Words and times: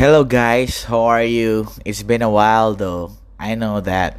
Hello 0.00 0.24
guys, 0.24 0.88
how 0.88 1.12
are 1.12 1.28
you? 1.28 1.68
It's 1.84 2.00
been 2.00 2.24
a 2.24 2.32
while 2.32 2.72
though. 2.72 3.20
I 3.36 3.52
know 3.52 3.84
that. 3.84 4.16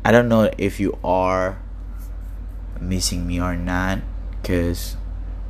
I 0.00 0.08
don't 0.08 0.32
know 0.32 0.48
if 0.56 0.80
you 0.80 0.96
are 1.04 1.60
missing 2.80 3.28
me 3.28 3.36
or 3.36 3.52
not, 3.52 4.00
cause 4.40 4.96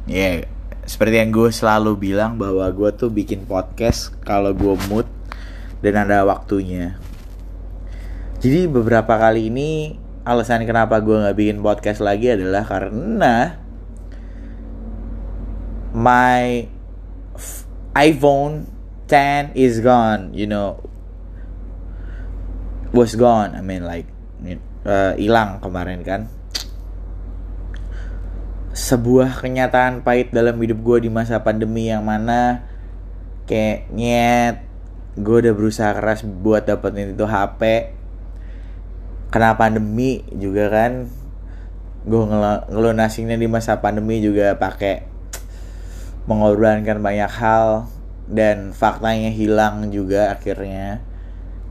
yeah, 0.03 0.51
seperti 0.83 1.22
yang 1.22 1.30
gue 1.30 1.54
selalu 1.54 1.95
bilang 1.95 2.43
bahwa 2.43 2.67
gue 2.75 2.90
tuh 2.90 3.06
bikin 3.06 3.46
podcast 3.46 4.11
kalau 4.27 4.50
gue 4.50 4.75
mood 4.90 5.06
dan 5.79 6.10
ada 6.10 6.26
waktunya. 6.26 6.98
Jadi 8.42 8.66
beberapa 8.66 9.14
kali 9.14 9.46
ini 9.46 9.94
alasan 10.26 10.66
kenapa 10.66 10.98
gue 10.98 11.22
nggak 11.22 11.38
bikin 11.38 11.62
podcast 11.62 12.02
lagi 12.02 12.34
adalah 12.34 12.66
karena 12.66 13.62
my 15.94 16.66
iPhone 17.94 18.82
10 19.12 19.52
is 19.52 19.84
gone, 19.84 20.32
you 20.32 20.48
know, 20.48 20.80
was 22.96 23.12
gone. 23.12 23.53
I 23.53 23.61
mean 23.61 23.84
like 23.84 24.08
uh, 24.89 25.12
hilang 25.20 25.61
kemarin 25.61 26.00
kan. 26.00 26.32
Sebuah 28.72 29.44
kenyataan 29.44 30.00
pahit 30.00 30.32
dalam 30.32 30.56
hidup 30.56 30.80
gue 30.80 31.04
di 31.04 31.11
masa 31.12 31.44
pandemi 31.44 31.93
yang 31.93 32.08
mana 32.08 32.64
kayak 33.44 33.92
nyet 33.92 34.64
gue 35.12 35.36
udah 35.44 35.53
berusaha 35.53 35.92
keras 35.92 36.25
buat 36.25 36.64
dapetin 36.64 37.12
itu 37.12 37.28
HP 37.28 37.92
kena 39.28 39.61
pandemi 39.61 40.25
juga 40.33 40.72
kan 40.72 41.05
gue 42.08 42.22
ngel 42.33 42.72
ngelunasinnya 42.72 43.36
di 43.36 43.44
masa 43.44 43.77
pandemi 43.84 44.25
juga 44.25 44.56
pakai 44.56 45.05
mengorbankan 46.25 47.05
banyak 47.05 47.28
hal 47.28 47.92
dan 48.28 48.70
faktanya 48.77 49.31
hilang 49.33 49.91
juga 49.91 50.34
akhirnya. 50.34 51.03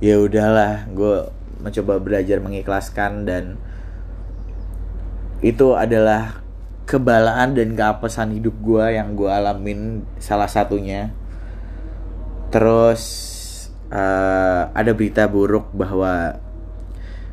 Ya 0.01 0.17
udahlah 0.17 0.89
gue 0.89 1.29
mencoba 1.61 2.01
belajar 2.01 2.41
mengikhlaskan 2.41 3.29
dan 3.29 3.61
itu 5.41 5.73
adalah 5.77 6.41
kebalaan 6.85 7.53
dan 7.57 7.73
keapesan 7.77 8.35
hidup 8.35 8.57
gue 8.61 8.85
yang 8.97 9.13
gue 9.13 9.29
alamin 9.29 10.03
salah 10.17 10.49
satunya. 10.49 11.13
Terus 12.51 13.01
uh, 13.93 14.67
ada 14.73 14.91
berita 14.91 15.29
buruk 15.29 15.71
bahwa 15.71 16.35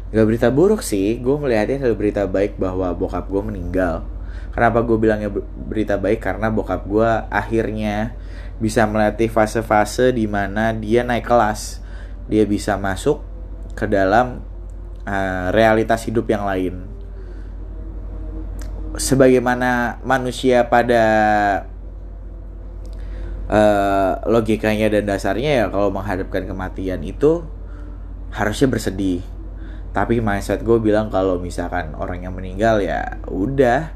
gak 0.09 0.25
berita 0.25 0.49
buruk 0.49 0.81
sih 0.81 1.21
gue 1.21 1.37
melihatnya 1.37 1.85
ada 1.85 1.93
berita 1.93 2.23
baik 2.25 2.57
bahwa 2.57 2.93
bokap 2.95 3.27
gue 3.29 3.43
meninggal. 3.45 4.07
Kenapa 4.55 4.83
gue 4.83 4.97
bilangnya 4.99 5.31
berita 5.69 6.01
baik? 6.01 6.23
Karena 6.23 6.49
bokap 6.51 6.87
gue 6.89 7.11
akhirnya 7.29 8.17
bisa 8.59 8.87
melatih 8.91 9.31
fase-fase 9.31 10.11
di 10.11 10.27
mana 10.27 10.75
dia 10.75 11.07
naik 11.07 11.27
kelas. 11.27 11.83
Dia 12.27 12.45
bisa 12.45 12.77
masuk 12.77 13.23
ke 13.79 13.87
dalam 13.87 14.43
uh, 15.07 15.55
realitas 15.55 16.05
hidup 16.05 16.27
yang 16.29 16.45
lain. 16.45 16.85
Sebagaimana 18.99 20.03
manusia 20.03 20.67
pada 20.67 21.05
uh, 23.47 24.13
logikanya 24.27 24.91
dan 24.91 25.07
dasarnya 25.07 25.65
ya 25.65 25.67
kalau 25.71 25.95
menghadapkan 25.95 26.45
kematian 26.45 27.01
itu 27.07 27.47
harusnya 28.35 28.69
bersedih. 28.69 29.23
Tapi 29.95 30.21
mindset 30.21 30.67
gue 30.67 30.79
bilang 30.83 31.09
kalau 31.09 31.41
misalkan 31.41 31.97
orang 31.97 32.27
yang 32.27 32.35
meninggal 32.37 32.83
ya 32.83 33.23
udah 33.25 33.95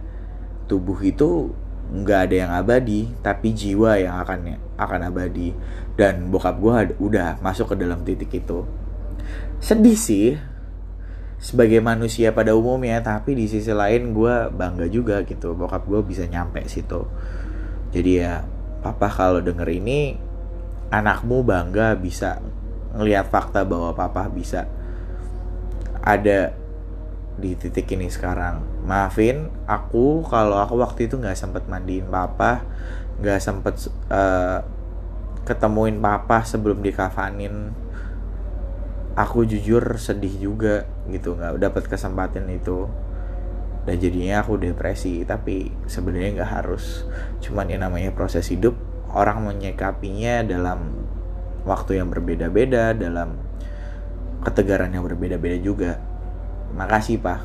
tubuh 0.71 0.97
itu 1.05 1.53
nggak 1.93 2.21
ada 2.29 2.35
yang 2.35 2.53
abadi 2.57 3.13
tapi 3.21 3.53
jiwa 3.53 4.01
yang 4.01 4.17
akan 4.25 4.57
akan 4.81 5.01
abadi. 5.13 5.53
Dan 5.93 6.33
bokap 6.33 6.57
gue 6.57 6.97
udah 7.05 7.37
masuk 7.45 7.77
ke 7.77 7.77
dalam 7.77 8.01
titik 8.01 8.33
itu. 8.33 8.65
Sedih 9.61 9.99
sih 9.99 10.41
sebagai 11.43 11.83
manusia 11.83 12.31
pada 12.31 12.55
umumnya 12.55 13.03
tapi 13.03 13.35
di 13.35 13.51
sisi 13.51 13.75
lain 13.75 14.15
gue 14.15 14.47
bangga 14.55 14.87
juga 14.87 15.27
gitu 15.27 15.59
bokap 15.59 15.85
gue 15.85 16.01
bisa 16.01 16.25
nyampe 16.25 16.65
situ. 16.71 17.05
Jadi 17.93 18.25
ya 18.25 18.47
papa 18.81 19.13
kalau 19.13 19.45
denger 19.45 19.69
ini 19.69 20.17
anakmu 20.89 21.45
bangga 21.45 21.93
bisa 21.99 22.41
ngelihat 22.97 23.29
fakta 23.29 23.65
bahwa 23.65 23.93
papa 23.93 24.29
bisa 24.33 24.69
ada 26.03 26.62
di 27.39 27.57
titik 27.57 27.89
ini 27.93 28.09
sekarang. 28.13 28.85
Maafin 28.85 29.49
aku 29.65 30.27
kalau 30.29 30.61
aku 30.61 30.77
waktu 30.81 31.09
itu 31.09 31.17
nggak 31.17 31.39
sempet 31.39 31.65
mandiin 31.69 32.09
papa 32.09 32.65
nggak 33.23 33.39
sempet 33.39 33.93
uh, 34.11 34.65
ketemuin 35.47 36.01
papa 36.03 36.45
sebelum 36.45 36.83
dikafanin. 36.85 37.73
Aku 39.13 39.45
jujur 39.45 40.01
sedih 40.01 40.33
juga 40.41 40.89
gitu 41.13 41.37
nggak 41.37 41.61
dapat 41.61 41.85
kesempatan 41.89 42.49
itu. 42.49 42.89
Dan 43.83 43.99
jadinya 43.99 44.47
aku 44.47 44.63
depresi 44.63 45.27
tapi 45.27 45.69
sebenarnya 45.91 46.43
nggak 46.43 46.53
harus. 46.63 47.05
Cuman 47.45 47.69
yang 47.69 47.85
namanya 47.85 48.15
proses 48.15 48.49
hidup 48.49 48.79
orang 49.13 49.45
menyikapinya 49.45 50.41
dalam 50.47 51.05
waktu 51.69 52.01
yang 52.01 52.09
berbeda-beda 52.11 52.97
dalam 52.97 53.39
ketegaran 54.43 54.91
yang 54.91 55.07
berbeda-beda 55.07 55.59
juga 55.63 55.91
makasih 56.77 57.21
pak. 57.21 57.45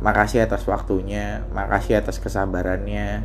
Makasih 0.00 0.44
atas 0.44 0.64
waktunya 0.68 1.44
makasih 1.52 2.00
atas 2.00 2.20
kesabarannya. 2.20 3.24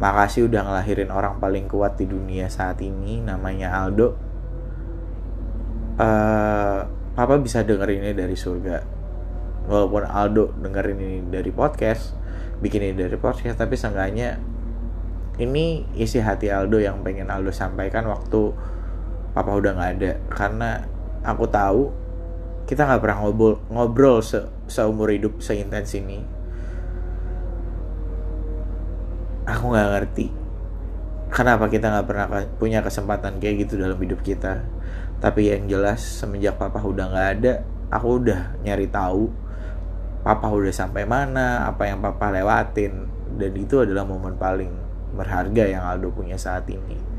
Makasih 0.00 0.50
udah 0.50 0.66
ngelahirin 0.66 1.14
orang 1.14 1.38
paling 1.38 1.70
kuat 1.70 1.94
di 2.00 2.10
dunia 2.10 2.50
saat 2.50 2.80
ini 2.82 3.22
namanya 3.22 3.76
Aldo. 3.84 4.18
Uh, 6.00 6.88
papa 7.12 7.36
bisa 7.38 7.62
denger 7.62 7.88
ini 7.92 8.10
dari 8.16 8.34
surga. 8.34 8.82
Walaupun 9.68 10.02
Aldo 10.08 10.50
dengerin 10.58 10.98
ini 10.98 11.18
dari 11.30 11.54
podcast 11.54 12.18
bikin 12.62 12.82
ini 12.82 12.94
dari 12.94 13.18
podcast 13.18 13.58
tapi 13.58 13.74
seenggaknya 13.74 14.38
ini 15.42 15.82
isi 15.98 16.22
hati 16.22 16.46
Aldo 16.50 16.78
yang 16.78 17.02
pengen 17.02 17.26
Aldo 17.26 17.50
sampaikan 17.50 18.06
waktu 18.06 18.52
papa 19.32 19.50
udah 19.54 19.72
nggak 19.76 19.90
ada. 19.98 20.12
Karena 20.28 20.70
aku 21.22 21.46
tahu 21.48 22.01
kita 22.72 22.88
nggak 22.88 23.04
pernah 23.04 23.18
ngobrol 23.20 23.60
ngobrol 23.68 24.24
se 24.24 24.48
seumur 24.64 25.12
hidup 25.12 25.44
seintens 25.44 25.92
ini. 25.92 26.24
Aku 29.44 29.76
nggak 29.76 29.88
ngerti 29.92 30.32
kenapa 31.28 31.68
kita 31.68 31.92
nggak 31.92 32.06
pernah 32.08 32.26
punya 32.56 32.80
kesempatan 32.80 33.36
kayak 33.44 33.68
gitu 33.68 33.76
dalam 33.76 34.00
hidup 34.00 34.24
kita. 34.24 34.64
Tapi 35.20 35.52
yang 35.52 35.68
jelas 35.68 36.00
semenjak 36.00 36.56
papa 36.56 36.80
udah 36.80 37.12
nggak 37.12 37.28
ada 37.36 37.52
aku 37.92 38.24
udah 38.24 38.56
nyari 38.64 38.88
tahu 38.88 39.28
papa 40.24 40.48
udah 40.48 40.72
sampai 40.72 41.04
mana 41.04 41.68
apa 41.68 41.92
yang 41.92 42.00
papa 42.00 42.32
lewatin. 42.32 43.04
Dan 43.36 43.52
itu 43.52 43.84
adalah 43.84 44.08
momen 44.08 44.40
paling 44.40 44.72
berharga 45.12 45.68
yang 45.68 45.84
Aldo 45.84 46.08
punya 46.08 46.40
saat 46.40 46.64
ini 46.72 47.11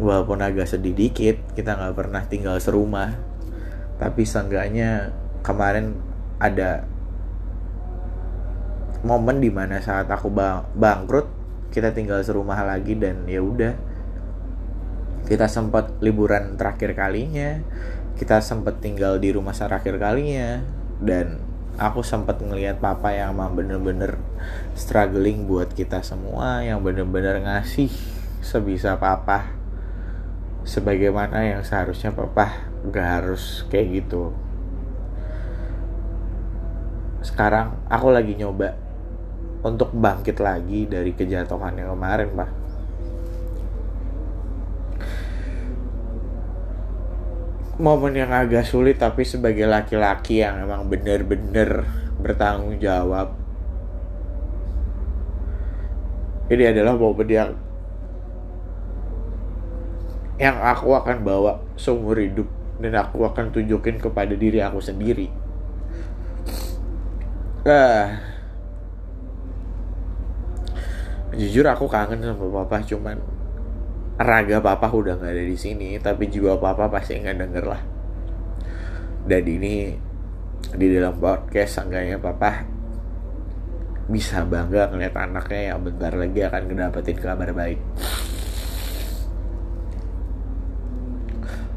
walaupun 0.00 0.40
agak 0.40 0.66
sedih 0.66 0.96
dikit 0.96 1.36
kita 1.52 1.76
nggak 1.76 1.94
pernah 1.94 2.22
tinggal 2.24 2.56
serumah. 2.56 3.14
Tapi 4.00 4.24
seenggaknya 4.24 5.12
kemarin 5.44 5.94
ada 6.40 6.88
momen 9.04 9.40
di 9.40 9.52
mana 9.52 9.80
saat 9.80 10.08
aku 10.08 10.32
bang 10.32 10.64
bangkrut 10.76 11.28
kita 11.72 11.92
tinggal 11.92 12.24
serumah 12.24 12.64
lagi 12.64 12.96
dan 12.96 13.28
ya 13.28 13.44
udah. 13.44 13.76
Kita 15.28 15.46
sempat 15.46 16.00
liburan 16.00 16.56
terakhir 16.56 16.96
kalinya 16.96 17.60
kita 18.20 18.44
sempat 18.44 18.84
tinggal 18.84 19.16
di 19.16 19.32
rumah 19.32 19.56
terakhir 19.56 19.96
kalinya 19.96 20.60
dan 21.00 21.40
aku 21.80 22.04
sempat 22.04 22.36
ngelihat 22.44 22.76
papa 22.76 23.16
yang 23.16 23.32
emang 23.32 23.56
bener-bener 23.56 24.20
struggling 24.76 25.48
buat 25.48 25.72
kita 25.72 26.04
semua 26.04 26.60
yang 26.60 26.84
bener-bener 26.84 27.40
ngasih 27.40 27.88
sebisa 28.44 29.00
papa 29.00 29.59
sebagaimana 30.64 31.44
yang 31.44 31.62
seharusnya 31.64 32.12
papa 32.12 32.68
gak 32.88 33.08
harus 33.20 33.64
kayak 33.68 34.04
gitu. 34.04 34.32
Sekarang 37.20 37.76
aku 37.88 38.08
lagi 38.12 38.36
nyoba 38.36 38.76
untuk 39.60 39.92
bangkit 39.92 40.40
lagi 40.40 40.88
dari 40.88 41.12
kejatuhan 41.12 41.76
yang 41.76 41.92
kemarin 41.92 42.28
pak. 42.32 42.50
Momen 47.80 48.12
yang 48.12 48.28
agak 48.28 48.68
sulit 48.68 49.00
tapi 49.00 49.24
sebagai 49.24 49.64
laki-laki 49.64 50.44
yang 50.44 50.68
emang 50.68 50.84
bener-bener 50.84 51.88
bertanggung 52.20 52.76
jawab 52.76 53.40
ini 56.50 56.66
adalah 56.66 56.98
momen 56.98 57.28
yang 57.30 57.50
yang 60.40 60.56
aku 60.56 60.96
akan 60.96 61.20
bawa 61.20 61.60
seumur 61.76 62.16
hidup 62.16 62.48
dan 62.80 62.96
aku 62.96 63.28
akan 63.28 63.52
tunjukin 63.52 64.00
kepada 64.00 64.32
diri 64.32 64.64
aku 64.64 64.80
sendiri. 64.80 65.28
Ah, 67.68 68.16
jujur 71.36 71.68
aku 71.68 71.84
kangen 71.84 72.24
sama 72.24 72.64
papa 72.64 72.80
cuman 72.80 73.20
raga 74.16 74.64
papa 74.64 74.88
udah 74.88 75.20
nggak 75.20 75.32
ada 75.36 75.44
di 75.44 75.56
sini 75.60 76.00
tapi 76.00 76.32
jiwa 76.32 76.56
papa 76.56 76.88
pasti 76.88 77.20
nggak 77.20 77.36
denger 77.36 77.64
lah. 77.68 77.82
Dan 79.28 79.44
ini 79.44 79.92
di 80.72 80.86
dalam 80.88 81.20
podcast 81.20 81.84
seenggaknya 81.84 82.16
papa 82.16 82.64
bisa 84.08 84.40
bangga 84.48 84.88
ngeliat 84.88 85.14
anaknya 85.20 85.76
yang 85.76 85.84
bentar 85.84 86.16
lagi 86.16 86.40
akan 86.48 86.62
ngedapetin 86.66 87.18
kabar 87.20 87.52
baik 87.52 87.78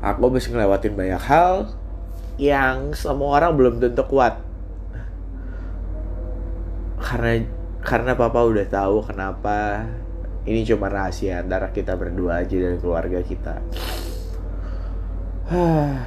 aku 0.04 0.36
bisa 0.36 0.52
ngelewatin 0.52 1.00
banyak 1.00 1.24
hal 1.24 1.72
yang 2.36 2.92
semua 2.92 3.40
orang 3.40 3.56
belum 3.56 3.80
tentu 3.80 4.04
kuat. 4.04 4.44
Karena 7.00 7.48
karena 7.80 8.12
papa 8.20 8.44
udah 8.44 8.68
tahu 8.68 9.08
kenapa 9.08 9.88
ini 10.44 10.68
cuma 10.68 10.92
rahasia 10.92 11.40
antara 11.40 11.72
kita 11.72 11.96
berdua 11.96 12.44
aja 12.44 12.60
dan 12.60 12.76
keluarga 12.84 13.24
kita. 13.24 13.64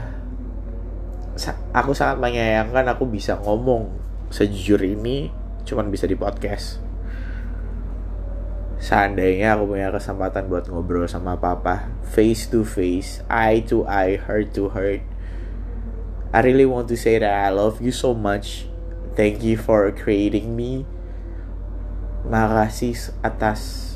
Aku 1.76 1.92
sangat 1.92 2.16
menyayangkan 2.16 2.88
aku 2.96 3.04
bisa 3.04 3.36
ngomong 3.36 3.92
sejujur 4.32 4.80
ini 4.80 5.28
cuman 5.68 5.92
bisa 5.92 6.08
di 6.08 6.16
podcast 6.16 6.85
seandainya 8.76 9.56
aku 9.56 9.72
punya 9.72 9.88
kesempatan 9.88 10.52
buat 10.52 10.68
ngobrol 10.68 11.08
sama 11.08 11.40
papa 11.40 11.88
face 12.12 12.44
to 12.48 12.60
face 12.60 13.24
eye 13.32 13.64
to 13.64 13.88
eye 13.88 14.20
heart 14.20 14.52
to 14.52 14.68
heart 14.68 15.00
I 16.36 16.44
really 16.44 16.68
want 16.68 16.92
to 16.92 17.00
say 17.00 17.16
that 17.16 17.32
I 17.32 17.48
love 17.48 17.80
you 17.80 17.94
so 17.96 18.12
much. 18.12 18.68
Thank 19.16 19.40
you 19.40 19.56
for 19.56 19.88
creating 19.94 20.52
me. 20.52 20.84
Makasih 22.28 23.14
atas 23.24 23.94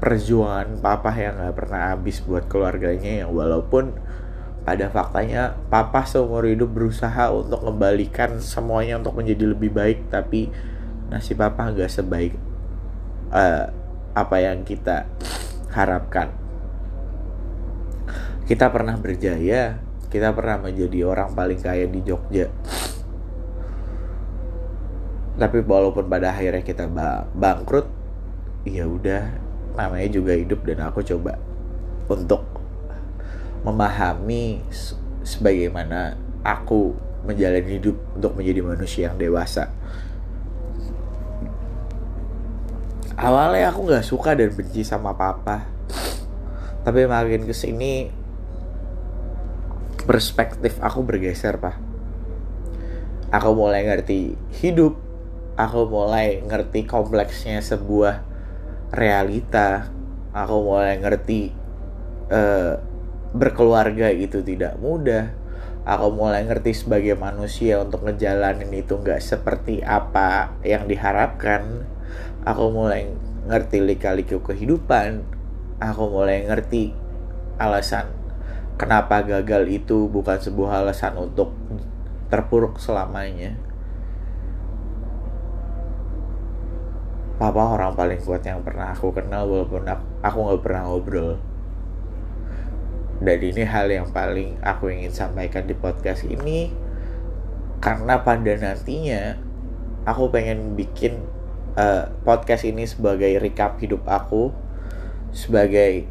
perjuangan 0.00 0.80
papa 0.80 1.12
yang 1.12 1.36
gak 1.36 1.52
pernah 1.52 1.92
habis 1.92 2.24
buat 2.24 2.48
keluarganya 2.48 3.26
yang 3.26 3.36
walaupun 3.36 3.92
pada 4.64 4.88
faktanya 4.88 5.58
papa 5.68 6.08
seumur 6.08 6.48
hidup 6.48 6.72
berusaha 6.72 7.28
untuk 7.34 7.60
kembalikan 7.66 8.40
semuanya 8.40 8.96
untuk 8.96 9.20
menjadi 9.20 9.52
lebih 9.52 9.74
baik 9.74 10.08
tapi 10.08 10.48
nasib 11.10 11.42
papa 11.42 11.74
nggak 11.74 11.90
sebaik 11.90 12.38
uh, 13.34 13.74
apa 14.12 14.36
yang 14.40 14.64
kita 14.64 15.08
harapkan 15.72 16.32
kita 18.44 18.68
pernah 18.68 18.96
berjaya 19.00 19.80
kita 20.12 20.28
pernah 20.36 20.60
menjadi 20.60 21.08
orang 21.08 21.32
paling 21.32 21.60
kaya 21.60 21.88
di 21.88 22.00
Jogja 22.04 22.52
tapi 25.40 25.64
walaupun 25.64 26.06
pada 26.12 26.36
akhirnya 26.36 26.60
kita 26.60 26.84
bangkrut 27.32 27.88
ya 28.68 28.84
udah 28.84 29.32
namanya 29.72 30.08
juga 30.12 30.36
hidup 30.36 30.60
dan 30.68 30.84
aku 30.84 31.00
coba 31.00 31.40
untuk 32.12 32.44
memahami 33.64 34.60
sebagaimana 35.24 36.18
aku 36.42 36.92
menjalani 37.22 37.78
hidup 37.78 37.96
untuk 38.18 38.34
menjadi 38.34 38.60
manusia 38.60 39.02
yang 39.10 39.16
dewasa. 39.16 39.70
Awalnya 43.22 43.70
aku 43.70 43.86
nggak 43.86 44.02
suka 44.02 44.34
dan 44.34 44.50
benci 44.50 44.82
sama 44.82 45.14
papa, 45.14 45.62
tapi 46.82 47.06
makin 47.06 47.46
ke 47.46 47.54
sini 47.54 48.10
perspektif 50.02 50.82
aku 50.82 51.06
bergeser 51.06 51.62
pak. 51.62 51.78
Aku 53.30 53.54
mulai 53.54 53.86
ngerti 53.86 54.34
hidup, 54.58 54.98
aku 55.54 55.86
mulai 55.86 56.42
ngerti 56.42 56.82
kompleksnya 56.82 57.62
sebuah 57.62 58.32
realita 58.92 59.88
aku 60.36 60.56
mulai 60.68 61.00
ngerti 61.00 61.48
uh, 62.28 62.76
berkeluarga 63.32 64.12
itu 64.12 64.44
tidak 64.44 64.76
mudah 64.76 65.32
aku 65.88 66.12
mulai 66.12 66.44
ngerti 66.44 66.76
sebagai 66.76 67.16
manusia 67.16 67.80
untuk 67.80 68.04
ngejalanin 68.04 68.68
itu 68.72 69.00
nggak 69.00 69.20
seperti 69.24 69.80
apa 69.80 70.52
yang 70.60 70.84
diharapkan 70.84 71.88
aku 72.42 72.64
mulai 72.70 73.10
ngerti 73.46 73.82
lika-liku 73.82 74.42
kehidupan. 74.42 75.22
Aku 75.82 76.06
mulai 76.14 76.46
ngerti 76.46 76.94
alasan 77.58 78.22
kenapa 78.82 79.22
gagal 79.22 79.68
itu 79.70 80.10
bukan 80.10 80.38
sebuah 80.42 80.82
alasan 80.82 81.14
untuk 81.14 81.54
terpuruk 82.32 82.80
selamanya. 82.82 83.54
Papa 87.38 87.74
orang 87.74 87.98
paling 87.98 88.22
kuat 88.22 88.46
yang 88.46 88.62
pernah 88.62 88.94
aku 88.94 89.10
kenal 89.10 89.50
walaupun 89.50 89.82
aku 90.22 90.38
nggak 90.46 90.62
pernah 90.62 90.82
ngobrol. 90.86 91.38
Dan 93.22 93.38
ini 93.38 93.62
hal 93.62 93.86
yang 93.86 94.10
paling 94.10 94.58
aku 94.62 94.90
ingin 94.90 95.14
sampaikan 95.14 95.66
di 95.66 95.74
podcast 95.74 96.26
ini. 96.26 96.70
Karena 97.82 98.22
pada 98.22 98.54
nantinya 98.54 99.38
aku 100.06 100.30
pengen 100.30 100.78
bikin 100.78 101.18
uh, 101.76 102.08
podcast 102.24 102.68
ini 102.68 102.84
sebagai 102.84 103.32
recap 103.40 103.80
hidup 103.80 104.04
aku 104.04 104.52
sebagai 105.32 106.04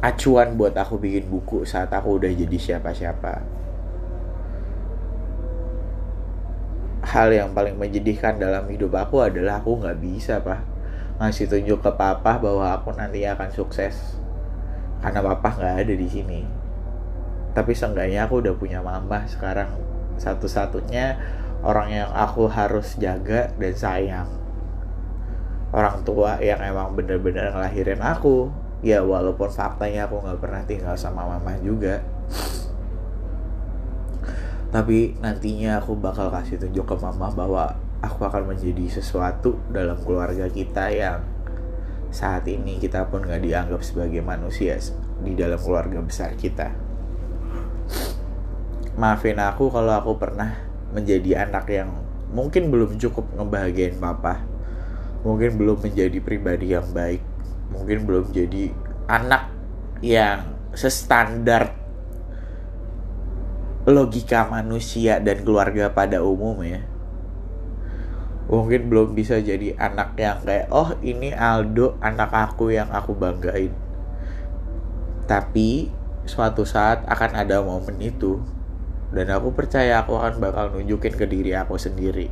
acuan 0.00 0.54
buat 0.54 0.72
aku 0.78 0.96
bikin 0.96 1.26
buku 1.28 1.66
saat 1.66 1.90
aku 1.92 2.22
udah 2.22 2.30
jadi 2.30 2.56
siapa-siapa. 2.56 3.44
Hal 7.08 7.32
yang 7.32 7.56
paling 7.56 7.76
menyedihkan 7.80 8.36
dalam 8.36 8.68
hidup 8.68 8.92
aku 8.94 9.24
adalah 9.24 9.64
aku 9.64 9.80
nggak 9.80 9.98
bisa 10.00 10.44
pak 10.44 10.60
ngasih 11.18 11.50
tunjuk 11.50 11.82
ke 11.82 11.90
papa 11.98 12.38
bahwa 12.38 12.70
aku 12.78 12.94
nanti 12.94 13.26
akan 13.26 13.50
sukses. 13.50 14.16
Karena 15.02 15.18
papa 15.22 15.50
nggak 15.58 15.76
ada 15.82 15.94
di 15.94 16.08
sini. 16.08 16.40
Tapi 17.52 17.74
seenggaknya 17.74 18.30
aku 18.30 18.38
udah 18.38 18.54
punya 18.54 18.78
mama 18.78 19.26
sekarang. 19.26 19.74
Satu-satunya 20.14 21.18
orang 21.62 21.88
yang 21.90 22.10
aku 22.14 22.46
harus 22.46 22.94
jaga 22.98 23.50
dan 23.58 23.74
sayang. 23.74 24.28
Orang 25.74 26.00
tua 26.06 26.40
yang 26.40 26.62
emang 26.64 26.96
bener-bener 26.96 27.52
ngelahirin 27.52 28.00
aku. 28.00 28.48
Ya 28.78 29.02
walaupun 29.02 29.50
faktanya 29.50 30.06
aku 30.06 30.22
nggak 30.22 30.38
pernah 30.38 30.62
tinggal 30.62 30.94
sama 30.94 31.26
mama 31.26 31.58
juga. 31.58 31.98
Tapi 34.68 35.16
nantinya 35.18 35.80
aku 35.80 35.96
bakal 35.96 36.28
kasih 36.28 36.60
tunjuk 36.60 36.84
ke 36.84 36.96
mama 37.00 37.32
bahwa 37.32 37.72
aku 38.04 38.28
akan 38.28 38.54
menjadi 38.54 39.00
sesuatu 39.00 39.58
dalam 39.72 39.96
keluarga 40.04 40.46
kita 40.46 40.92
yang 40.92 41.24
saat 42.08 42.44
ini 42.48 42.80
kita 42.80 43.08
pun 43.08 43.24
gak 43.24 43.44
dianggap 43.44 43.84
sebagai 43.84 44.24
manusia 44.24 44.80
di 45.20 45.32
dalam 45.36 45.60
keluarga 45.60 46.00
besar 46.00 46.36
kita. 46.36 46.72
Maafin 48.98 49.40
aku 49.40 49.72
kalau 49.72 49.94
aku 49.94 50.20
pernah 50.20 50.67
menjadi 50.94 51.48
anak 51.48 51.68
yang 51.68 51.90
mungkin 52.32 52.68
belum 52.72 52.96
cukup 53.00 53.24
ngebahagiain 53.36 53.96
papa 53.96 54.44
mungkin 55.24 55.58
belum 55.58 55.82
menjadi 55.82 56.18
pribadi 56.22 56.72
yang 56.72 56.86
baik 56.92 57.20
mungkin 57.72 58.08
belum 58.08 58.32
jadi 58.32 58.72
anak 59.08 59.52
yang 60.00 60.56
sestandar 60.72 61.74
logika 63.88 64.44
manusia 64.48 65.18
dan 65.18 65.40
keluarga 65.42 65.88
pada 65.92 66.20
umumnya 66.20 66.84
mungkin 68.48 68.88
belum 68.88 69.12
bisa 69.12 69.44
jadi 69.44 69.76
anak 69.76 70.16
yang 70.16 70.40
kayak 70.40 70.72
oh 70.72 70.96
ini 71.04 71.36
Aldo 71.36 72.00
anak 72.00 72.32
aku 72.32 72.72
yang 72.72 72.88
aku 72.88 73.12
banggain. 73.12 73.70
Tapi 75.28 75.92
suatu 76.24 76.64
saat 76.64 77.04
akan 77.04 77.32
ada 77.36 77.60
momen 77.60 78.00
itu 78.00 78.40
dan 79.08 79.26
aku 79.32 79.56
percaya 79.56 80.04
aku 80.04 80.20
akan 80.20 80.36
bakal 80.36 80.68
nunjukin 80.76 81.16
ke 81.16 81.24
diri 81.24 81.56
aku 81.56 81.80
sendiri. 81.80 82.28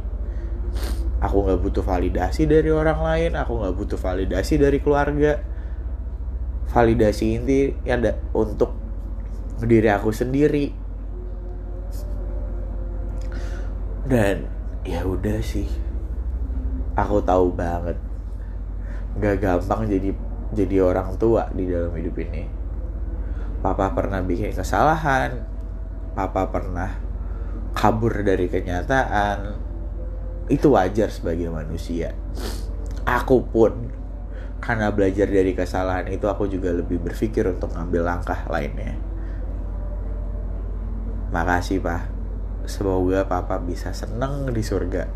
Aku 1.25 1.49
nggak 1.49 1.64
butuh 1.64 1.80
validasi 1.80 2.45
dari 2.45 2.68
orang 2.68 3.00
lain 3.00 3.33
aku 3.40 3.64
nggak 3.64 3.75
butuh 3.75 3.97
validasi 3.97 4.61
dari 4.61 4.78
keluarga. 4.85 5.40
Validasi 6.68 7.25
inti 7.33 7.73
ada 7.88 8.21
untuk 8.37 8.76
diri 9.64 9.88
aku 9.88 10.12
sendiri. 10.12 10.68
Dan 14.04 14.45
ya 14.85 15.00
udah 15.09 15.40
sih. 15.40 15.66
Aku 16.92 17.25
tahu 17.25 17.56
banget. 17.56 17.97
Gak 19.16 19.40
gampang 19.40 19.88
jadi 19.88 20.12
jadi 20.52 20.76
orang 20.85 21.16
tua 21.16 21.49
di 21.56 21.64
dalam 21.64 21.97
hidup 21.97 22.16
ini. 22.21 22.45
Papa 23.64 23.97
pernah 23.97 24.21
bikin 24.21 24.52
kesalahan 24.52 25.56
papa 26.16 26.49
pernah 26.49 26.96
kabur 27.76 28.25
dari 28.25 28.49
kenyataan 28.49 29.61
itu 30.49 30.73
wajar 30.73 31.12
sebagai 31.12 31.52
manusia. 31.52 32.16
Aku 33.04 33.44
pun 33.44 33.92
karena 34.64 34.88
belajar 34.88 35.28
dari 35.28 35.52
kesalahan 35.52 36.08
itu 36.08 36.25
aku 36.26 36.49
juga 36.49 36.73
lebih 36.73 36.99
berpikir 37.04 37.44
untuk 37.52 37.76
ngambil 37.76 38.02
langkah 38.02 38.49
lainnya. 38.49 38.96
Makasih 41.30 41.85
pak. 41.85 42.08
Semoga 42.66 43.28
papa 43.28 43.61
bisa 43.61 43.92
seneng 43.92 44.50
di 44.50 44.64
surga. 44.64 45.06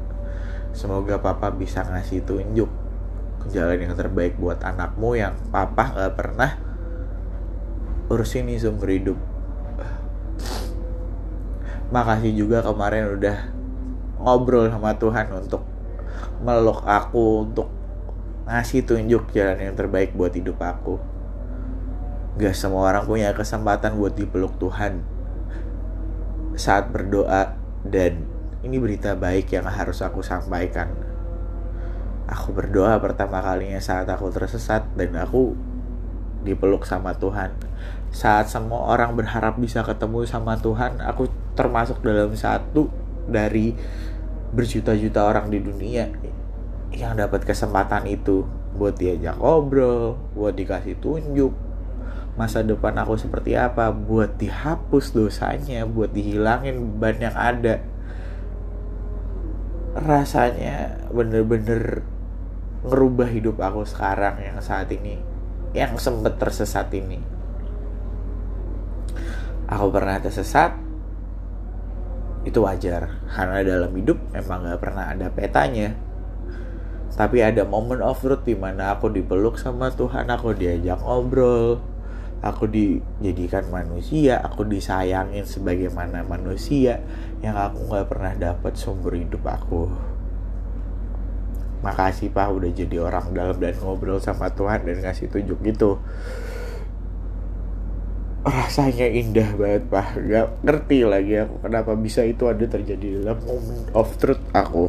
Semoga 0.76 1.18
papa 1.18 1.50
bisa 1.50 1.82
ngasih 1.82 2.22
tunjuk 2.22 2.70
jalan 3.48 3.80
yang 3.80 3.96
terbaik 3.96 4.36
buat 4.36 4.60
anakmu 4.60 5.16
yang 5.16 5.32
papa 5.48 5.96
nggak 5.96 6.12
pernah 6.12 6.60
urusin 8.12 8.52
nih 8.52 8.60
seumur 8.60 8.90
hidup 8.92 9.18
makasih 11.90 12.32
juga 12.34 12.62
kemarin 12.62 13.18
udah 13.18 13.38
ngobrol 14.22 14.70
sama 14.70 14.94
Tuhan 14.94 15.26
untuk 15.34 15.66
meluk 16.40 16.86
aku 16.86 17.50
untuk 17.50 17.68
ngasih 18.46 18.86
tunjuk 18.86 19.30
jalan 19.34 19.58
yang 19.58 19.74
terbaik 19.74 20.14
buat 20.14 20.30
hidup 20.34 20.58
aku. 20.62 20.98
Gak 22.38 22.54
semua 22.54 22.94
orang 22.94 23.04
punya 23.04 23.34
kesempatan 23.34 23.98
buat 23.98 24.14
dipeluk 24.14 24.54
Tuhan 24.62 25.02
saat 26.54 26.90
berdoa 26.94 27.58
dan 27.86 28.26
ini 28.62 28.76
berita 28.78 29.16
baik 29.18 29.50
yang 29.50 29.66
harus 29.66 29.98
aku 30.04 30.22
sampaikan. 30.22 30.92
Aku 32.30 32.54
berdoa 32.54 32.94
pertama 33.02 33.42
kalinya 33.42 33.82
saat 33.82 34.06
aku 34.06 34.30
tersesat 34.30 34.86
dan 34.94 35.18
aku 35.18 35.58
dipeluk 36.46 36.86
sama 36.86 37.18
Tuhan. 37.18 37.50
Saat 38.14 38.50
semua 38.50 38.94
orang 38.94 39.18
berharap 39.18 39.58
bisa 39.58 39.82
ketemu 39.82 40.22
sama 40.26 40.54
Tuhan 40.58 41.02
aku 41.02 41.26
termasuk 41.60 42.00
dalam 42.00 42.32
satu 42.32 42.88
dari 43.28 43.76
berjuta-juta 44.56 45.28
orang 45.28 45.52
di 45.52 45.60
dunia 45.60 46.08
yang 46.96 47.20
dapat 47.20 47.44
kesempatan 47.44 48.08
itu 48.08 48.48
buat 48.72 48.96
diajak 48.96 49.36
ngobrol, 49.36 50.16
buat 50.32 50.56
dikasih 50.56 50.96
tunjuk 51.04 51.52
masa 52.40 52.64
depan 52.64 52.96
aku 52.96 53.20
seperti 53.20 53.52
apa, 53.52 53.92
buat 53.92 54.40
dihapus 54.40 55.12
dosanya, 55.12 55.84
buat 55.84 56.08
dihilangin 56.16 56.96
beban 56.96 57.20
yang 57.20 57.36
ada. 57.36 57.84
Rasanya 59.92 61.04
bener-bener 61.12 62.00
ngerubah 62.88 63.28
hidup 63.28 63.60
aku 63.60 63.84
sekarang 63.84 64.40
yang 64.40 64.56
saat 64.64 64.88
ini 64.88 65.20
yang 65.76 66.00
sempet 66.00 66.40
tersesat 66.40 66.88
ini 66.96 67.20
aku 69.68 69.86
pernah 69.92 70.16
tersesat 70.18 70.89
itu 72.42 72.64
wajar 72.64 73.20
karena 73.28 73.60
dalam 73.60 73.92
hidup 73.92 74.16
emang 74.32 74.64
gak 74.64 74.80
pernah 74.80 75.12
ada 75.12 75.28
petanya. 75.28 75.92
Tapi 77.10 77.44
ada 77.44 77.68
moment 77.68 78.00
of 78.00 78.16
truth 78.22 78.48
di 78.48 78.56
mana 78.56 78.96
aku 78.96 79.12
dipeluk 79.12 79.60
sama 79.60 79.92
Tuhan 79.92 80.30
aku 80.30 80.56
diajak 80.56 81.04
ngobrol 81.04 81.82
aku 82.40 82.64
dijadikan 82.72 83.68
manusia 83.68 84.40
aku 84.40 84.64
disayangin 84.64 85.44
sebagaimana 85.44 86.24
manusia 86.24 87.04
yang 87.44 87.56
aku 87.56 87.92
gak 87.92 88.08
pernah 88.08 88.32
dapat 88.32 88.72
sumber 88.76 89.20
hidup 89.20 89.44
aku. 89.44 89.92
Makasih 91.80 92.32
pak 92.32 92.52
udah 92.52 92.72
jadi 92.72 92.96
orang 93.00 93.32
dalam 93.32 93.56
dan 93.56 93.76
ngobrol 93.80 94.20
sama 94.20 94.52
Tuhan 94.52 94.84
dan 94.84 95.00
ngasih 95.00 95.32
tunjuk 95.32 95.60
gitu 95.64 95.96
rasanya 98.44 99.04
indah 99.04 99.52
banget 99.56 99.84
pak. 99.92 100.16
Gak 100.16 100.48
ngerti 100.64 101.04
lagi 101.04 101.44
aku 101.44 101.60
kenapa 101.60 101.92
bisa 101.96 102.24
itu 102.24 102.48
ada 102.48 102.64
terjadi 102.64 103.20
dalam 103.20 103.36
moment 103.44 103.92
of 103.92 104.16
truth 104.16 104.40
aku. 104.56 104.88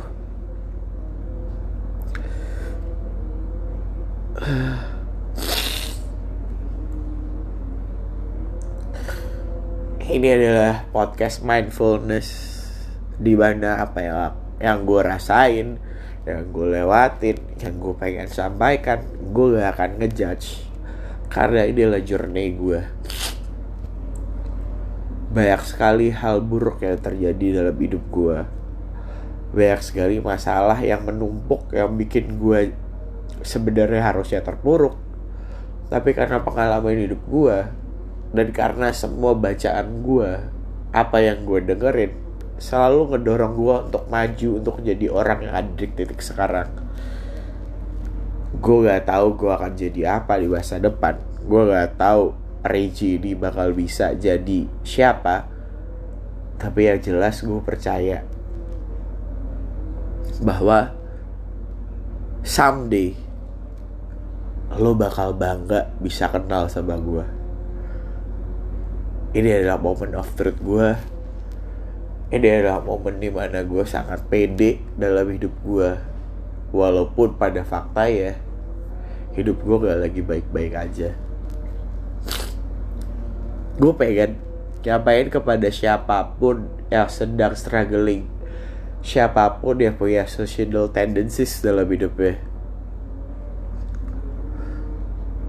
Ini 10.11 10.27
adalah 10.35 10.91
podcast 10.91 11.39
mindfulness 11.39 12.59
di 13.21 13.37
mana 13.37 13.77
apa 13.79 13.99
ya 14.01 14.33
yang 14.59 14.83
gue 14.83 14.99
rasain 14.99 15.77
yang 16.25 16.53
gue 16.53 16.67
lewatin 16.73 17.37
yang 17.61 17.77
gue 17.77 17.93
pengen 17.97 18.27
sampaikan 18.27 19.01
gue 19.31 19.57
gak 19.57 19.77
akan 19.77 19.91
ngejudge 20.01 20.65
karena 21.31 21.69
ini 21.69 21.79
adalah 21.85 22.03
journey 22.03 22.51
gue 22.53 22.81
banyak 25.31 25.61
sekali 25.63 26.11
hal 26.11 26.43
buruk 26.43 26.83
yang 26.83 26.99
terjadi 26.99 27.63
dalam 27.63 27.75
hidup 27.79 28.03
gue 28.11 28.37
banyak 29.51 29.81
sekali 29.83 30.23
masalah 30.23 30.79
yang 30.79 31.03
menumpuk 31.03 31.75
yang 31.75 31.91
bikin 31.99 32.39
gue 32.39 32.71
sebenarnya 33.43 33.99
harusnya 33.99 34.39
terpuruk. 34.39 34.95
Tapi 35.91 36.15
karena 36.15 36.39
pengalaman 36.39 36.95
hidup 36.95 37.19
gue 37.27 37.57
dan 38.31 38.47
karena 38.55 38.95
semua 38.95 39.35
bacaan 39.35 40.07
gue 40.07 40.29
apa 40.95 41.17
yang 41.19 41.43
gue 41.43 41.59
dengerin 41.67 42.15
selalu 42.55 43.11
ngedorong 43.11 43.53
gue 43.59 43.75
untuk 43.91 44.03
maju 44.07 44.49
untuk 44.55 44.75
jadi 44.79 45.05
orang 45.11 45.39
yang 45.43 45.53
ada 45.59 45.71
di 45.75 45.87
titik 45.91 46.23
sekarang. 46.23 46.71
Gue 48.61 48.87
gak 48.87 49.11
tahu 49.11 49.35
gue 49.35 49.51
akan 49.51 49.73
jadi 49.75 50.23
apa 50.23 50.39
di 50.39 50.47
masa 50.47 50.79
depan. 50.79 51.19
Gue 51.43 51.67
gak 51.67 51.99
tahu 51.99 52.39
Reggie 52.61 53.17
ini 53.17 53.33
bakal 53.33 53.73
bisa 53.73 54.13
jadi 54.13 54.69
siapa? 54.85 55.49
Tapi 56.61 56.79
yang 56.85 57.01
jelas 57.01 57.41
gue 57.41 57.61
percaya 57.65 58.21
bahwa 60.41 60.89
someday 62.41 63.13
lo 64.81 64.97
bakal 64.97 65.37
bangga 65.37 65.93
bisa 66.01 66.25
kenal 66.33 66.65
sama 66.65 66.97
gue 66.97 67.25
ini 69.37 69.49
adalah 69.53 69.77
moment 69.77 70.17
of 70.17 70.27
truth 70.33 70.57
gue 70.57 70.89
ini 72.31 72.47
adalah 72.47 72.81
momen 72.81 73.21
di 73.21 73.29
mana 73.29 73.61
gue 73.61 73.83
sangat 73.85 74.25
pede 74.25 74.81
dalam 74.97 75.29
hidup 75.29 75.53
gue 75.61 75.89
walaupun 76.73 77.37
pada 77.37 77.61
fakta 77.61 78.09
ya 78.09 78.33
hidup 79.37 79.61
gue 79.61 79.77
gak 79.85 79.99
lagi 80.01 80.21
baik-baik 80.23 80.73
aja 80.73 81.13
gue 83.81 83.93
pengen 83.97 84.37
nyampain 84.85 85.25
kepada 85.33 85.65
siapa 85.73 86.37
pun 86.37 86.69
yang 86.93 87.09
sedang 87.09 87.57
struggling. 87.57 88.29
Siapa 89.01 89.57
pun 89.57 89.81
yang 89.81 89.97
punya 89.97 90.29
social 90.29 90.93
tendencies 90.93 91.65
dalam 91.65 91.89
hidupnya. 91.89 92.37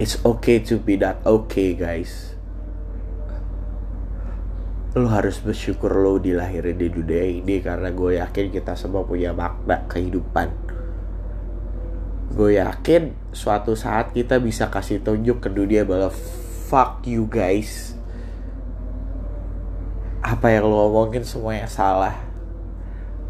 It's 0.00 0.16
okay 0.24 0.64
to 0.64 0.80
be 0.80 0.96
not 0.96 1.20
okay 1.28 1.76
guys. 1.76 2.32
Lo 4.96 5.12
harus 5.12 5.36
bersyukur 5.44 5.92
lo 5.92 6.16
dilahirin 6.16 6.80
di 6.80 6.88
dunia 6.88 7.28
ini 7.28 7.60
karena 7.60 7.92
gue 7.92 8.16
yakin 8.16 8.48
kita 8.48 8.72
semua 8.80 9.04
punya 9.04 9.36
makna 9.36 9.84
kehidupan. 9.92 10.48
Gue 12.32 12.56
yakin 12.56 13.12
suatu 13.36 13.76
saat 13.76 14.16
kita 14.16 14.40
bisa 14.40 14.72
kasih 14.72 15.04
tunjuk 15.04 15.44
ke 15.44 15.52
dunia 15.52 15.84
bahwa 15.84 16.08
fuck 16.72 17.04
you 17.04 17.28
guys 17.28 17.92
apa 20.42 20.58
yang 20.58 20.66
lo 20.66 20.90
ngomongin 20.90 21.22
semuanya 21.22 21.70
salah. 21.70 22.18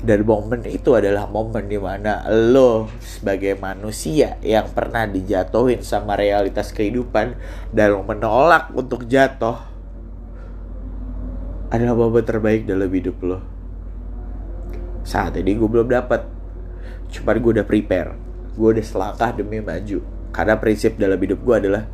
Dan 0.01 0.25
momen 0.25 0.65
itu 0.65 0.97
adalah 0.97 1.29
momen 1.29 1.69
di 1.69 1.77
mana 1.77 2.25
lo 2.25 2.89
sebagai 3.05 3.53
manusia 3.61 4.41
yang 4.41 4.73
pernah 4.73 5.05
dijatuhin 5.05 5.85
sama 5.85 6.17
realitas 6.17 6.73
kehidupan 6.73 7.37
dan 7.69 7.93
lo 7.93 8.01
menolak 8.01 8.73
untuk 8.73 9.05
jatuh 9.05 9.61
adalah 11.69 11.93
momen 11.93 12.25
terbaik 12.25 12.65
dalam 12.65 12.89
hidup 12.89 13.21
lo. 13.21 13.45
Saat 15.05 15.37
ini 15.37 15.53
gue 15.53 15.69
belum 15.69 15.93
dapat 15.93 16.25
cuma 17.13 17.37
gue 17.37 17.61
udah 17.61 17.69
prepare. 17.69 18.17
Gue 18.57 18.73
udah 18.73 18.87
selangkah 18.89 19.37
demi 19.37 19.61
maju. 19.61 20.01
Karena 20.33 20.57
prinsip 20.57 20.97
dalam 20.97 21.21
hidup 21.21 21.45
gue 21.45 21.57
adalah 21.61 21.85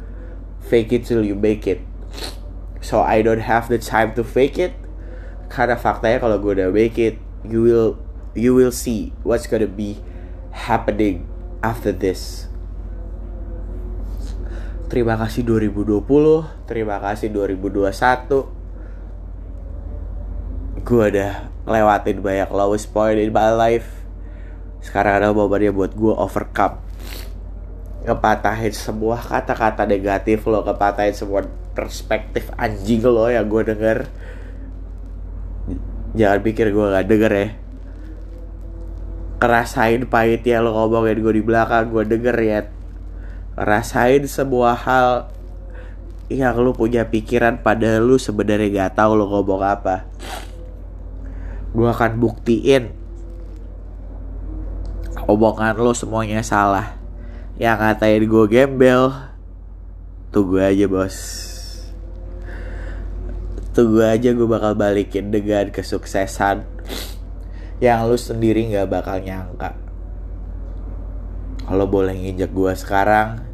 fake 0.63 0.95
it 0.95 1.11
till 1.11 1.27
you 1.27 1.35
make 1.35 1.67
it. 1.67 1.83
So 2.79 3.03
I 3.03 3.27
don't 3.27 3.43
have 3.43 3.67
the 3.67 3.83
time 3.83 4.15
to 4.15 4.23
fake 4.23 4.63
it 4.63 4.87
karena 5.49 5.81
faktanya 5.81 6.21
kalau 6.21 6.37
gue 6.37 6.53
udah 6.61 6.71
make 6.71 7.01
it 7.01 7.17
you 7.49 7.65
will 7.65 7.97
you 8.37 8.53
will 8.53 8.73
see 8.73 9.17
what's 9.25 9.49
gonna 9.49 9.69
be 9.69 9.97
happening 10.53 11.25
after 11.65 11.91
this. 11.91 12.47
Terima 14.89 15.21
kasih 15.21 15.45
2020, 15.45 16.01
terima 16.65 16.97
kasih 16.97 17.29
2021, 17.29 18.49
gue 20.81 21.05
udah 21.13 21.33
lewatin 21.69 22.25
banyak 22.25 22.49
lowest 22.49 22.89
point 22.97 23.21
in 23.21 23.29
my 23.29 23.53
life. 23.53 23.85
Sekarang 24.81 25.21
ada 25.21 25.37
momennya 25.37 25.77
buat 25.77 25.93
gue 25.93 26.15
overcome. 26.17 26.81
Ngepatahin 28.09 28.73
semua 28.73 29.21
kata-kata 29.21 29.85
negatif 29.85 30.49
lo 30.49 30.65
ngepatahin 30.65 31.13
semua 31.13 31.45
perspektif 31.77 32.49
anjing 32.57 33.05
lo 33.05 33.29
yang 33.29 33.45
gue 33.45 33.69
denger 33.69 34.09
jangan 36.17 36.41
pikir 36.41 36.73
gue 36.73 36.87
gak 36.95 37.09
denger 37.09 37.33
ya. 37.33 37.49
Kerasain 39.39 40.03
pahitnya 40.09 40.63
lo 40.63 40.75
ngomongin 40.75 41.19
gue 41.21 41.35
di 41.37 41.43
belakang 41.45 41.91
gue 41.93 42.05
denger 42.07 42.37
ya. 42.41 42.61
Rasain 43.59 44.25
semua 44.31 44.79
hal 44.79 45.35
yang 46.31 46.55
lu 46.61 46.77
punya 46.77 47.09
pikiran 47.09 47.65
pada 47.65 47.99
lu 47.99 48.21
sebenarnya 48.21 48.89
gak 48.89 49.03
tahu 49.03 49.13
lo 49.19 49.27
ngomong 49.29 49.63
apa. 49.65 50.07
Gue 51.75 51.89
akan 51.91 52.17
buktiin 52.17 52.95
omongan 55.29 55.77
lo 55.77 55.93
semuanya 55.93 56.41
salah. 56.41 56.97
Yang 57.59 57.77
ngatain 57.83 58.23
gue 58.23 58.45
gembel 58.47 59.03
tunggu 60.31 60.61
aja 60.61 60.87
bos 60.87 61.58
tunggu 63.79 64.03
aja 64.03 64.35
gue 64.35 64.49
bakal 64.51 64.75
balikin 64.75 65.31
dengan 65.31 65.71
kesuksesan. 65.71 66.67
Yang 67.79 68.01
lu 68.11 68.19
sendiri 68.19 68.67
nggak 68.75 68.91
bakal 68.91 69.23
nyangka. 69.23 69.79
Kalau 71.63 71.87
boleh 71.87 72.19
nginjek 72.19 72.51
gue 72.51 72.75
sekarang 72.75 73.47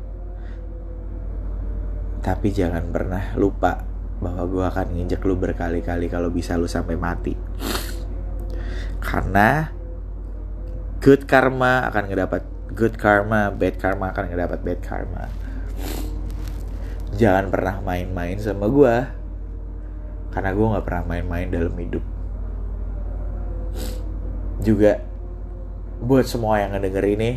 tapi 2.24 2.56
jangan 2.56 2.88
pernah 2.88 3.36
lupa 3.36 3.84
bahwa 4.24 4.48
gue 4.48 4.64
akan 4.64 4.96
nginjek 4.96 5.20
lu 5.28 5.36
berkali-kali 5.36 6.08
kalau 6.08 6.32
bisa 6.32 6.56
lu 6.56 6.64
sampai 6.64 6.96
mati. 6.96 7.36
Karena 9.04 9.68
good 11.04 11.28
karma 11.28 11.84
akan 11.92 12.08
ngedapat 12.08 12.42
good 12.72 12.96
karma 12.96 13.52
bad 13.52 13.76
karma 13.76 14.08
akan 14.16 14.32
ngedapat 14.32 14.64
bad 14.64 14.80
karma. 14.80 15.28
Jangan 17.12 17.52
pernah 17.52 17.84
main-main 17.84 18.40
sama 18.40 18.72
gue 18.72 19.23
karena 20.34 20.50
gue 20.50 20.66
nggak 20.66 20.84
pernah 20.84 21.04
main-main 21.06 21.46
dalam 21.46 21.74
hidup. 21.78 22.02
Juga 24.66 24.98
buat 26.02 26.26
semua 26.26 26.58
yang 26.58 26.74
ngedenger 26.74 27.06
ini 27.06 27.30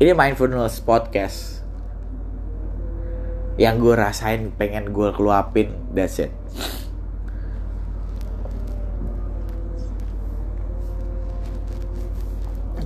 ini 0.00 0.12
mindfulness 0.16 0.80
podcast. 0.80 1.60
Yang 3.60 3.74
gue 3.84 3.94
rasain 3.96 4.52
pengen 4.56 4.96
gue 4.96 5.12
keluapin 5.12 5.76
that's 5.92 6.20
it. 6.24 6.32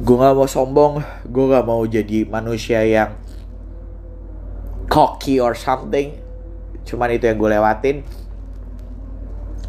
Gue 0.01 0.17
gak 0.19 0.35
mau 0.35 0.49
sombong 0.51 1.07
gue 1.23 1.45
gak 1.55 1.67
mau 1.67 1.87
jadi 1.87 2.27
manusia 2.27 2.83
yang 2.83 3.15
cocky 4.91 5.39
or 5.39 5.55
something 5.55 6.30
cuman 6.91 7.15
itu 7.15 7.31
yang 7.31 7.39
gue 7.39 7.51
lewatin. 7.55 7.97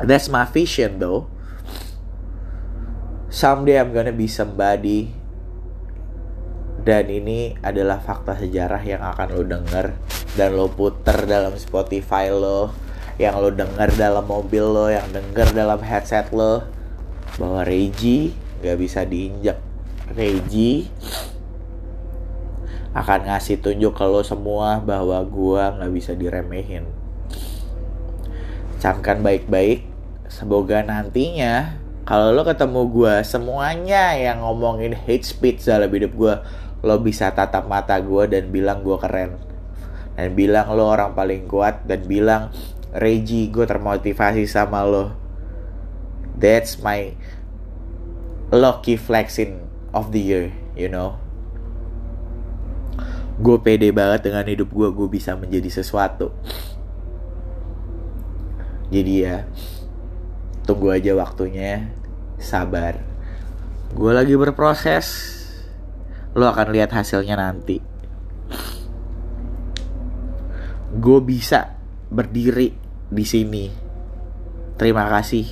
That's 0.01 0.33
my 0.33 0.49
vision 0.49 0.97
though. 0.97 1.29
Someday 3.29 3.77
I'm 3.77 3.93
gonna 3.93 4.11
be 4.11 4.25
somebody. 4.25 5.13
Dan 6.81 7.13
ini 7.13 7.53
adalah 7.61 8.01
fakta 8.01 8.33
sejarah 8.41 8.81
yang 8.81 9.05
akan 9.05 9.27
lo 9.37 9.45
denger 9.45 9.93
dan 10.33 10.57
lo 10.57 10.65
puter 10.73 11.29
dalam 11.29 11.53
Spotify 11.53 12.33
lo 12.33 12.73
yang 13.21 13.37
lo 13.37 13.53
denger 13.53 13.93
dalam 13.93 14.25
mobil 14.25 14.65
lo 14.65 14.89
yang 14.89 15.05
denger 15.13 15.53
dalam 15.53 15.77
headset 15.85 16.33
lo. 16.33 16.65
Bahwa 17.37 17.61
Reji 17.61 18.33
gak 18.65 18.81
bisa 18.81 19.05
diinjak. 19.05 19.61
Reji 20.11 20.89
akan 22.91 23.31
ngasih 23.31 23.63
tunjuk 23.63 23.95
ke 23.95 24.03
lo 24.03 24.19
semua 24.19 24.83
bahwa 24.83 25.23
gua 25.23 25.71
nggak 25.79 25.91
bisa 25.95 26.11
diremehin. 26.11 27.00
Camkan 28.81 29.21
baik-baik. 29.21 29.85
Semoga 30.25 30.81
nantinya 30.81 31.77
kalau 32.01 32.33
lo 32.33 32.41
ketemu 32.41 32.81
gua 32.89 33.21
semuanya 33.21 34.17
yang 34.17 34.41
ngomongin 34.41 34.97
hate 34.97 35.21
speech 35.21 35.69
dalam 35.69 35.93
hidup 35.93 36.17
gua, 36.17 36.41
lo 36.81 36.97
bisa 36.97 37.29
tatap 37.29 37.69
mata 37.69 37.93
gua 38.01 38.25
dan 38.25 38.49
bilang 38.49 38.81
gua 38.81 38.97
keren. 38.97 39.37
Dan 40.17 40.33
bilang 40.33 40.73
lo 40.73 40.89
orang 40.89 41.13
paling 41.13 41.45
kuat 41.45 41.85
dan 41.85 42.09
bilang 42.09 42.49
Reji 42.91 43.47
gue 43.47 43.63
termotivasi 43.63 44.43
sama 44.43 44.83
lo. 44.83 45.15
That's 46.35 46.75
my 46.83 47.15
lucky 48.51 48.99
flexing 48.99 49.63
of 49.95 50.11
the 50.11 50.19
year, 50.19 50.45
you 50.75 50.91
know. 50.91 51.15
Gue 53.39 53.63
pede 53.63 53.95
banget 53.95 54.27
dengan 54.27 54.43
hidup 54.43 54.75
gue, 54.75 54.91
gue 54.91 55.07
bisa 55.07 55.39
menjadi 55.39 55.71
sesuatu. 55.71 56.35
Jadi 58.91 59.13
ya, 59.23 59.47
tunggu 60.67 60.91
aja 60.91 61.15
waktunya, 61.15 61.89
sabar. 62.37 62.99
Gue 63.95 64.11
lagi 64.11 64.35
berproses, 64.35 65.07
lo 66.35 66.51
akan 66.51 66.75
lihat 66.75 66.91
hasilnya 66.91 67.39
nanti. 67.39 67.79
Gue 70.91 71.19
bisa 71.23 71.79
berdiri 72.11 72.75
di 73.07 73.23
sini. 73.23 73.65
Terima 74.75 75.07
kasih. 75.07 75.47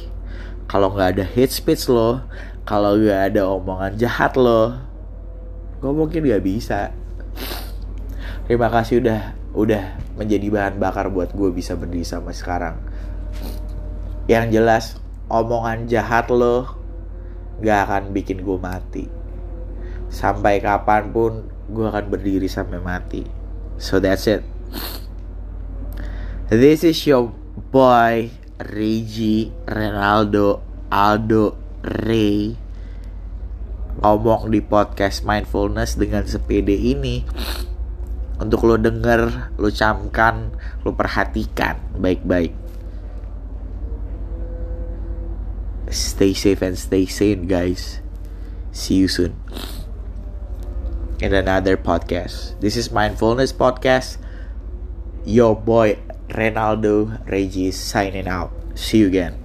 Kalau 0.67 0.91
nggak 0.91 1.09
ada 1.17 1.25
hate 1.25 1.55
speech 1.55 1.87
lo, 1.87 2.27
kalau 2.69 3.01
gak 3.01 3.33
ada 3.33 3.49
omongan 3.49 3.97
jahat 3.97 4.37
lo 4.37 4.77
gue 5.81 5.89
mungkin 5.89 6.21
gak 6.21 6.45
bisa 6.45 6.93
terima 8.45 8.69
kasih 8.69 9.01
udah 9.01 9.33
udah 9.57 9.83
menjadi 10.21 10.53
bahan 10.53 10.75
bakar 10.77 11.09
buat 11.09 11.33
gue 11.33 11.49
bisa 11.49 11.73
berdiri 11.73 12.05
sama 12.05 12.29
sekarang 12.29 12.77
yang 14.29 14.53
jelas 14.53 15.01
omongan 15.25 15.89
jahat 15.89 16.29
lo 16.29 16.77
gak 17.65 17.89
akan 17.89 18.13
bikin 18.13 18.45
gue 18.45 18.61
mati. 18.61 19.09
Sampai 20.13 20.61
kapan 20.61 21.09
pun 21.09 21.49
gue 21.65 21.89
akan 21.89 22.13
berdiri 22.13 22.45
sampai 22.45 22.77
mati. 22.77 23.25
So 23.81 23.97
that's 23.97 24.29
it. 24.29 24.45
This 26.53 26.85
is 26.85 27.01
your 27.09 27.33
boy 27.73 28.29
Reggie 28.61 29.49
Ronaldo 29.65 30.61
Aldo 30.93 31.57
Ray 31.81 32.53
ngomong 33.99 34.53
di 34.53 34.61
podcast 34.61 35.25
mindfulness 35.25 35.97
dengan 35.97 36.29
sepede 36.29 36.77
ini. 36.77 37.25
Untuk 38.39 38.63
lo 38.63 38.79
denger, 38.79 39.51
lo 39.59 39.67
camkan, 39.73 40.53
lo 40.85 40.95
perhatikan 40.95 41.81
baik-baik. 41.97 42.58
Stay 45.89 46.33
safe 46.33 46.61
and 46.61 46.77
stay 46.77 47.05
sane 47.05 47.47
guys. 47.47 47.99
See 48.71 48.95
you 48.95 49.07
soon 49.07 49.35
in 51.19 51.33
another 51.33 51.75
podcast. 51.75 52.59
This 52.59 52.77
is 52.77 52.91
Mindfulness 52.91 53.51
Podcast. 53.51 54.17
Your 55.25 55.55
boy 55.55 55.99
Renaldo 56.31 57.19
Regis 57.27 57.79
signing 57.79 58.27
out. 58.27 58.51
See 58.75 58.99
you 58.99 59.07
again. 59.07 59.35